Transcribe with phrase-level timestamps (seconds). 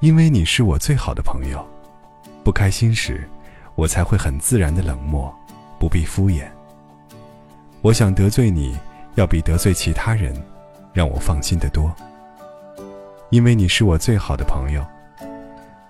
[0.00, 1.66] 因为你是我最好的朋友，
[2.44, 3.26] 不开心时，
[3.74, 5.34] 我才会很自然的冷漠，
[5.78, 6.44] 不必敷衍。
[7.80, 8.76] 我想得罪你，
[9.14, 10.34] 要比得罪其他人，
[10.92, 11.94] 让我放心的多。
[13.30, 14.84] 因为你是我最好的朋友，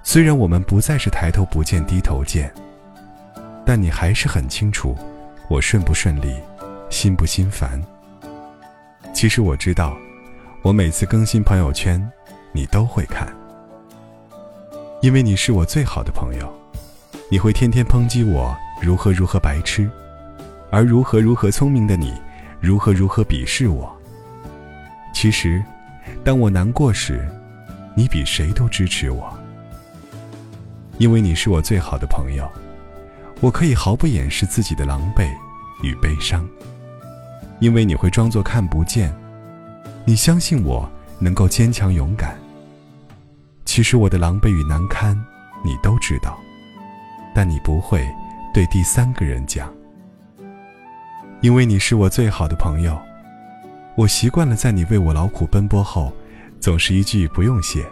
[0.04, 2.52] 虽然我们不再是抬头不见低头见，
[3.64, 4.96] 但你还是很清楚
[5.48, 6.40] 我顺不顺利，
[6.90, 7.82] 心不心烦。
[9.12, 9.96] 其实我知道，
[10.62, 12.00] 我每次更新朋友圈，
[12.52, 13.26] 你都会看。
[15.02, 16.52] 因为你是我最好的朋友，
[17.30, 19.88] 你会天天抨击我如何如何白痴，
[20.70, 22.12] 而如何如何聪明的你，
[22.60, 23.94] 如何如何鄙视我。
[25.12, 25.62] 其实，
[26.24, 27.28] 当我难过时，
[27.94, 29.32] 你比谁都支持我。
[30.98, 32.50] 因为你是我最好的朋友，
[33.40, 35.28] 我可以毫不掩饰自己的狼狈
[35.82, 36.46] 与悲伤。
[37.60, 39.14] 因为你会装作看不见，
[40.04, 42.36] 你相信我能够坚强勇敢。
[43.76, 45.14] 其实我的狼狈与难堪，
[45.62, 46.38] 你都知道，
[47.34, 48.08] 但你不会
[48.54, 49.70] 对第三个人讲，
[51.42, 52.98] 因为你是我最好的朋友。
[53.94, 56.10] 我习惯了在你为我劳苦奔波后，
[56.58, 57.84] 总是一句不用谢。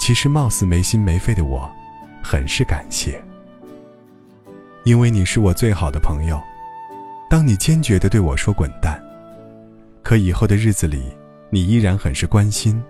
[0.00, 1.70] 其实貌似没心没肺的我，
[2.20, 3.22] 很是感谢。
[4.82, 6.42] 因为你是我最好的朋友，
[7.30, 9.00] 当你坚决的对我说滚蛋，
[10.02, 11.04] 可以后的日子里，
[11.50, 12.82] 你依然很是关心，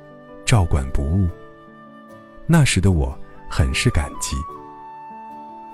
[0.46, 1.28] 照管不误。
[2.46, 3.16] 那时的我
[3.48, 4.36] 很是感激，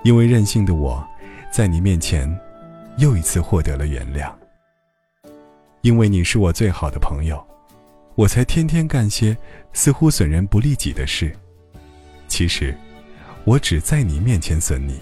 [0.03, 1.05] 因为任性的我，
[1.51, 2.29] 在你面前
[2.97, 4.31] 又一次获得了原谅。
[5.81, 7.41] 因为你是我最好的朋友，
[8.15, 9.35] 我才天天干些
[9.73, 11.35] 似乎损人不利己的事。
[12.27, 12.75] 其实，
[13.45, 14.99] 我只在你面前损你，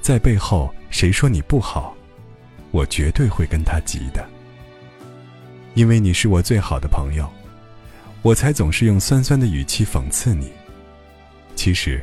[0.00, 1.94] 在背后谁说你不好，
[2.70, 4.24] 我绝对会跟他急的。
[5.74, 7.28] 因为你是我最好的朋友，
[8.22, 10.50] 我才总是用酸酸的语气讽刺你。
[11.64, 11.98] 其实，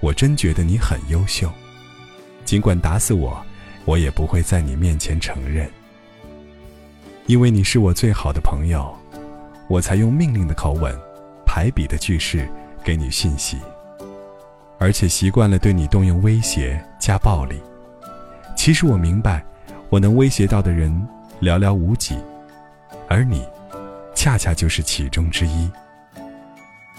[0.00, 1.50] 我真觉得你很优秀，
[2.44, 3.42] 尽管打死我，
[3.86, 5.66] 我也不会在你面前承认。
[7.24, 8.94] 因为你是我最好的朋友，
[9.66, 10.94] 我才用命令的口吻、
[11.46, 12.46] 排比的句式
[12.84, 13.56] 给你信息，
[14.78, 17.58] 而且习惯了对你动用威胁加暴力。
[18.54, 19.42] 其实我明白，
[19.88, 20.92] 我能威胁到的人
[21.40, 22.14] 寥寥无几，
[23.08, 23.42] 而你，
[24.14, 25.70] 恰恰就是其中之一。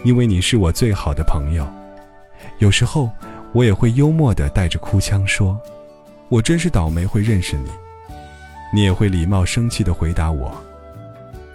[0.04, 1.72] 因为你是我最好的朋友。
[2.60, 3.10] 有时候，
[3.52, 5.60] 我也会幽默的带着哭腔说
[6.30, 7.70] ：“我真是倒霉会认识你。”
[8.72, 10.56] 你也会礼貌生气的回答我：“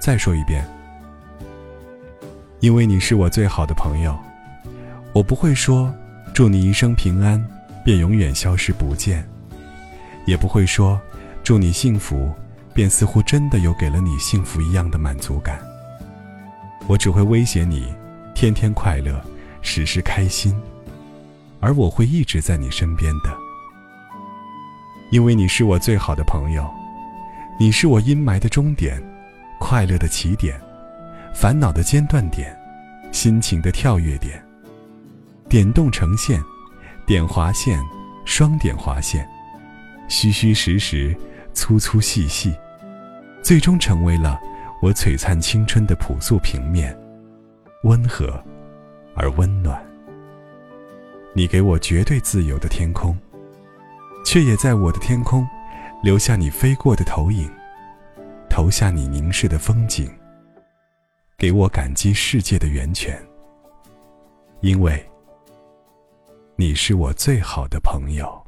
[0.00, 0.66] 再说一遍。”
[2.60, 4.18] 因为你是我最好的朋友，
[5.12, 5.94] 我不会说
[6.34, 7.40] “祝你一生平安”
[7.84, 9.24] 便永远消失不见，
[10.26, 11.00] 也不会说
[11.44, 12.32] “祝你幸福”
[12.74, 15.60] 便似乎真的有给了你幸福一样的满足感。
[16.88, 17.94] 我只会威胁你，
[18.34, 19.22] 天天快乐，
[19.62, 20.52] 时时开心。
[21.64, 23.34] 而我会一直在你身边的，
[25.10, 26.70] 因为你是我最好的朋友，
[27.58, 29.02] 你是我阴霾的终点，
[29.58, 30.60] 快乐的起点，
[31.32, 32.54] 烦恼的间断点，
[33.12, 34.44] 心情的跳跃点。
[35.48, 36.38] 点动成线，
[37.06, 37.80] 点划线，
[38.26, 39.26] 双点划线，
[40.06, 41.16] 虚虚实实，
[41.54, 42.54] 粗粗细细，
[43.42, 44.38] 最终成为了
[44.82, 46.94] 我璀璨青春的朴素平面，
[47.84, 48.38] 温和
[49.16, 49.82] 而温暖。
[51.36, 53.18] 你给我绝对自由的天空，
[54.24, 55.44] 却也在我的天空
[56.00, 57.50] 留下你飞过的投影，
[58.48, 60.08] 投下你凝视的风景，
[61.36, 63.20] 给我感激世界的源泉。
[64.60, 65.04] 因为
[66.54, 68.43] 你是我最好的朋友。